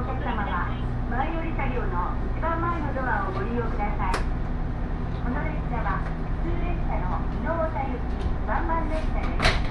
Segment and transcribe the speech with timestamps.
[0.00, 0.72] お客様は
[1.10, 4.16] 前より車両の一番前のドアをご利用ください。
[5.20, 6.00] この列車は
[6.40, 9.69] 普通列車の伊能田行きワンマン列車です。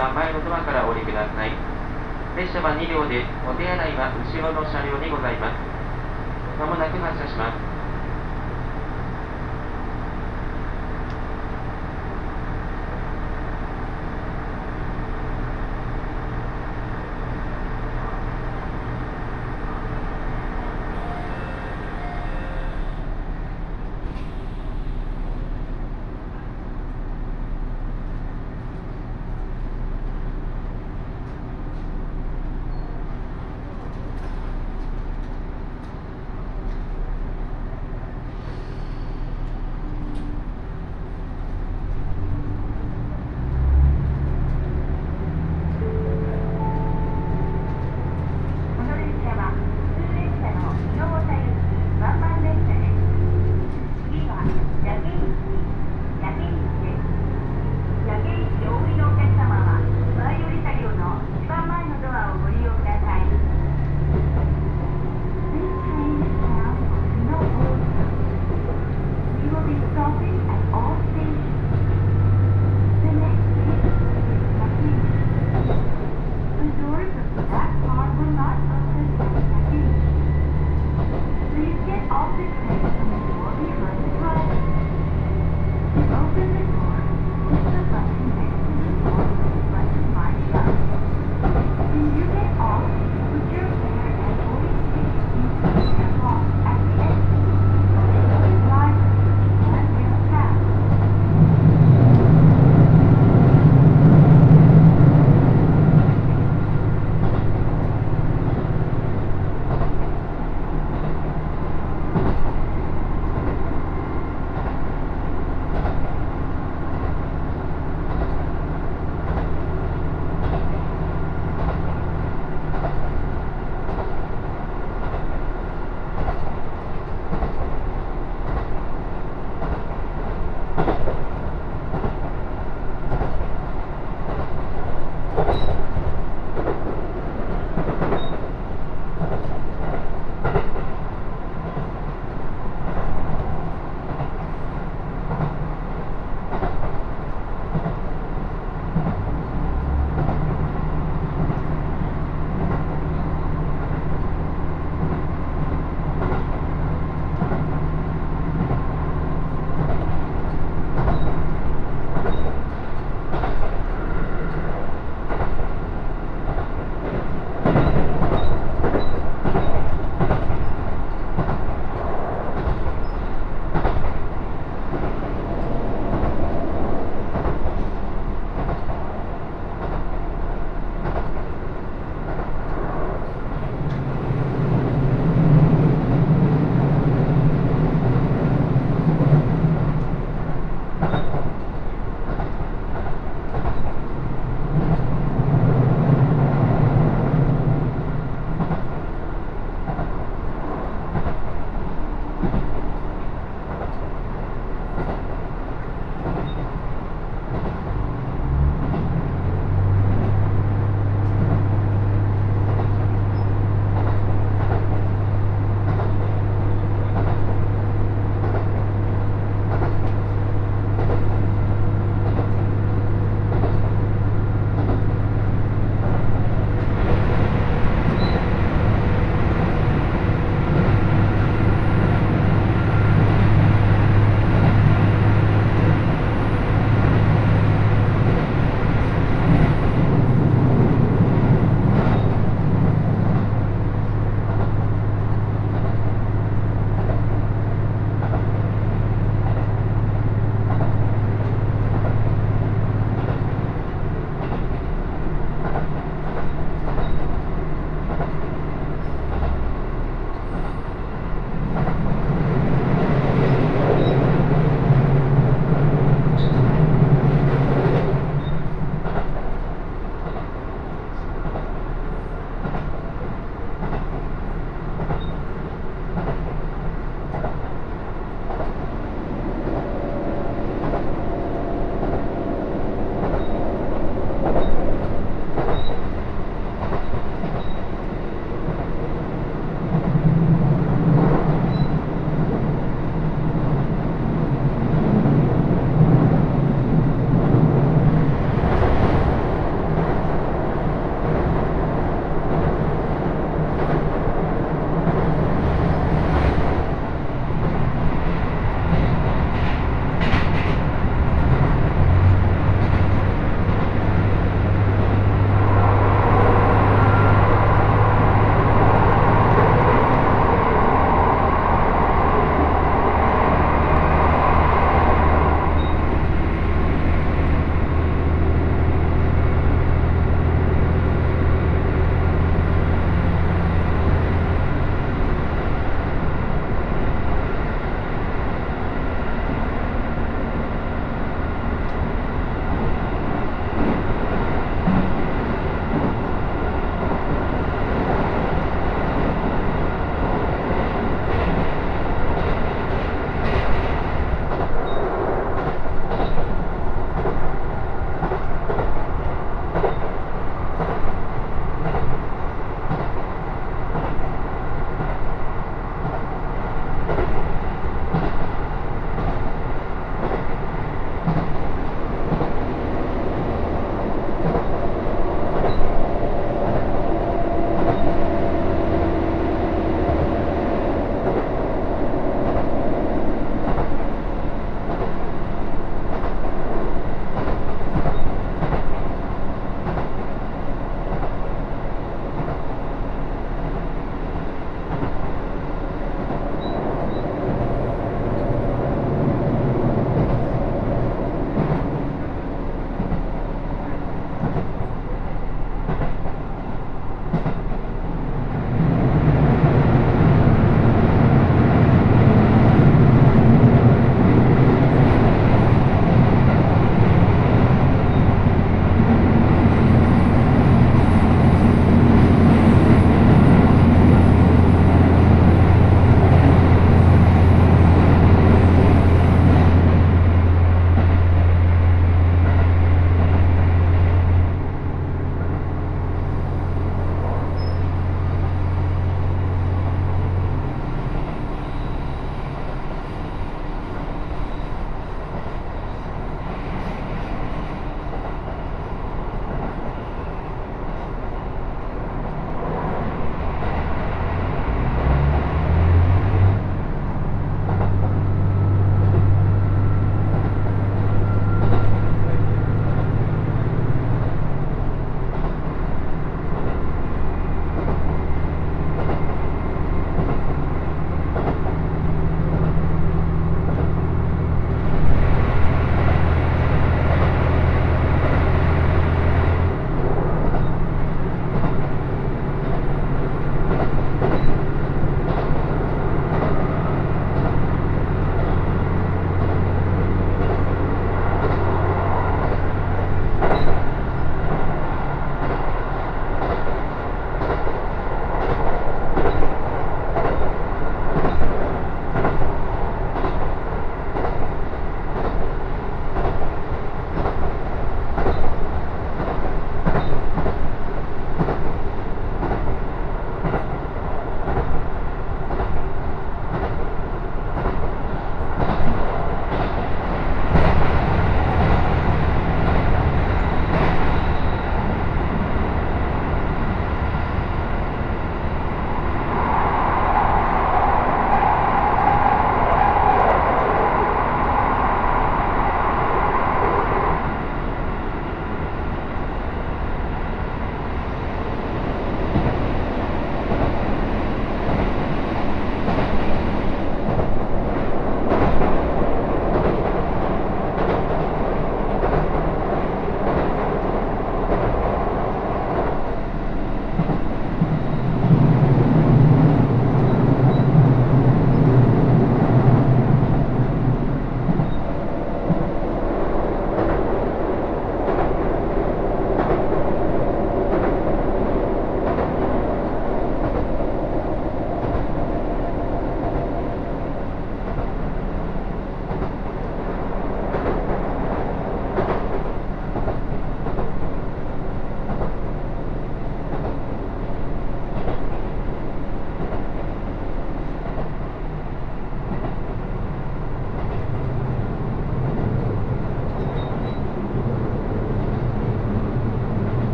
[0.00, 1.52] 番前のドアからお降りください。
[2.34, 5.60] 列車は2両でお手洗いは後ろの車両にございます。
[6.56, 7.59] まもなく発車します。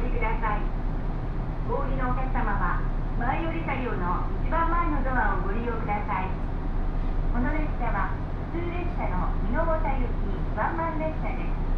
[0.00, 0.62] 理券をお取りください。
[1.66, 2.80] お降りのお客様は
[3.18, 6.30] 前より車両の一番前のドアをご利用ください。
[7.34, 8.14] この列車は
[8.54, 11.68] 普通列車の美濃田行きワンマン列車です。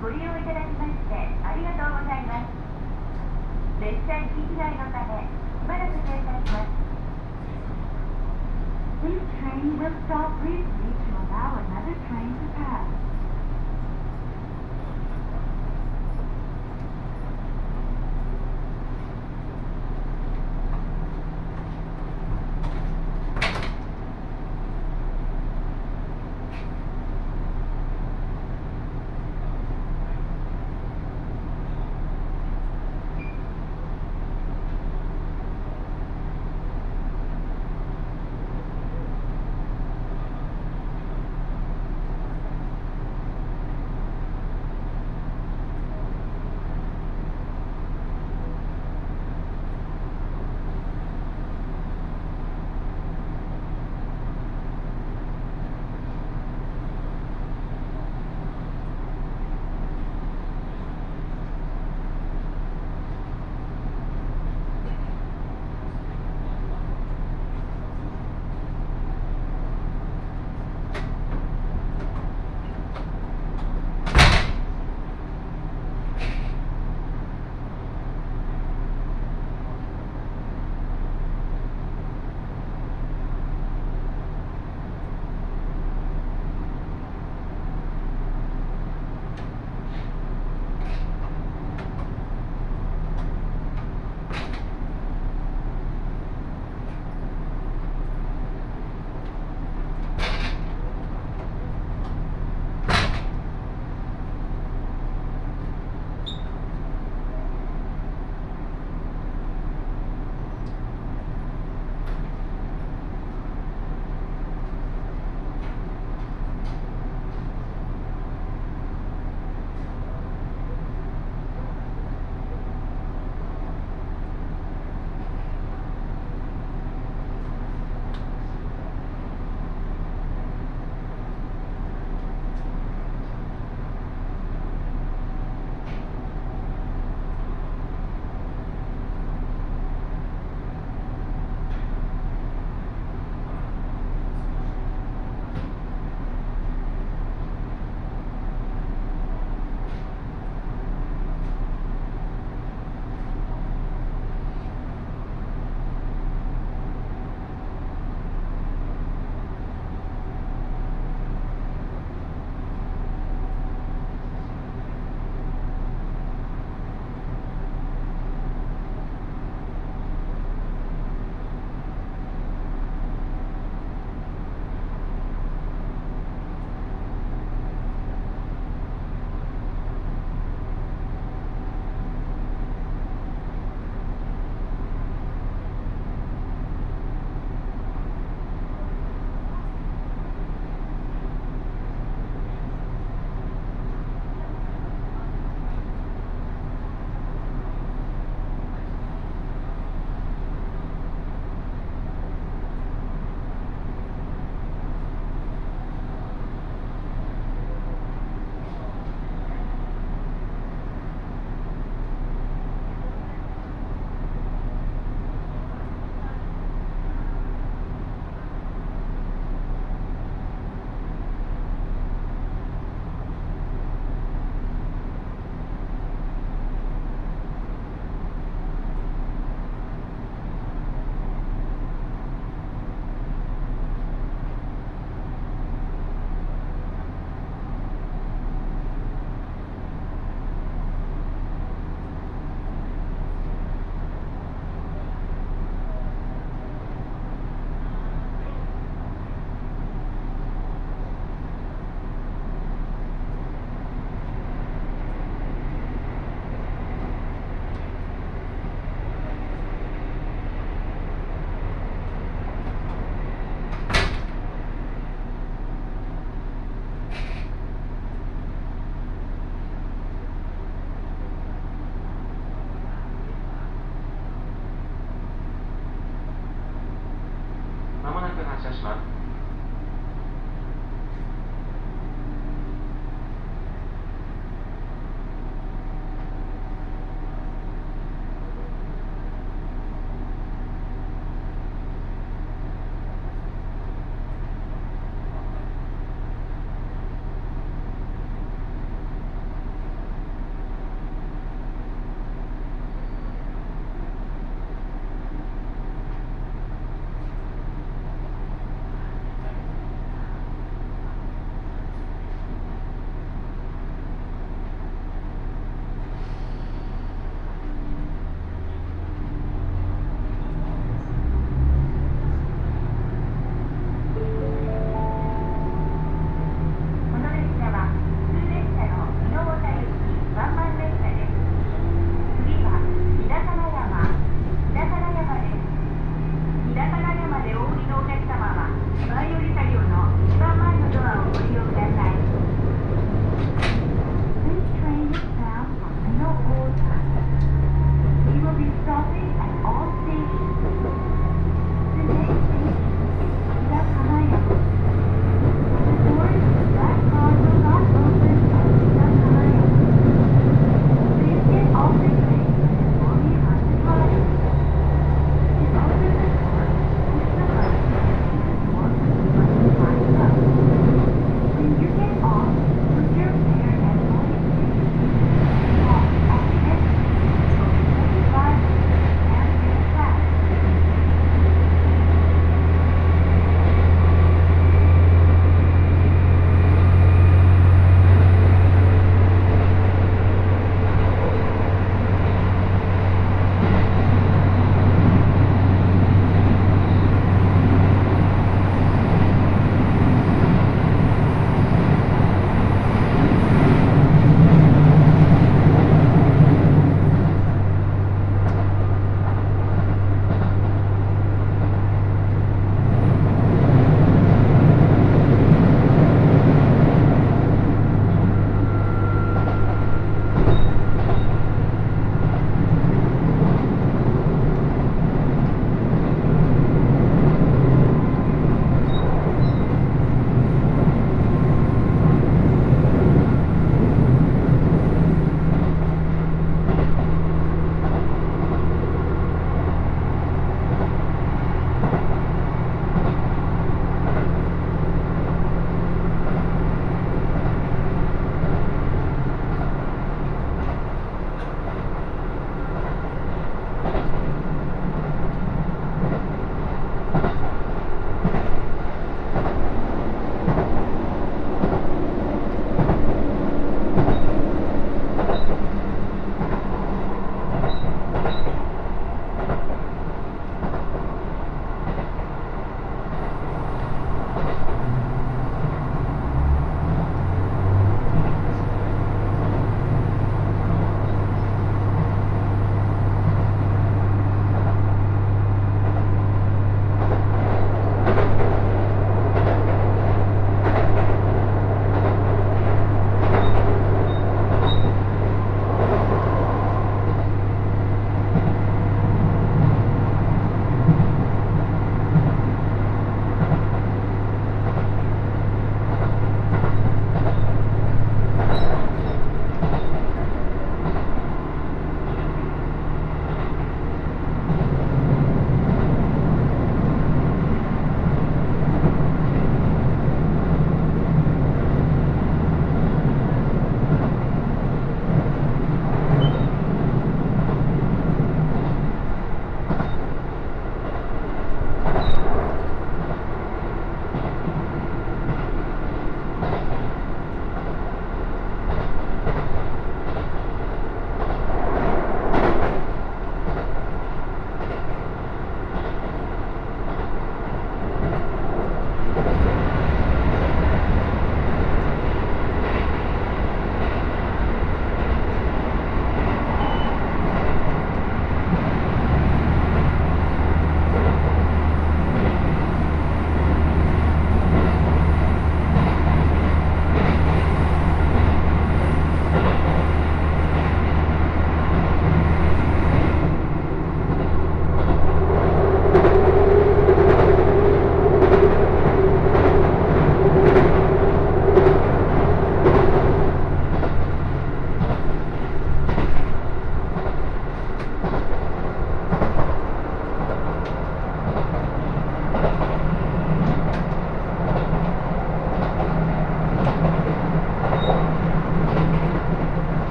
[0.00, 2.54] ご利用いただきましてありがとうございます
[3.82, 6.70] 列車行き違いのためしばらく停車します
[9.02, 12.86] This train will stop briefly to allow another train to pass.「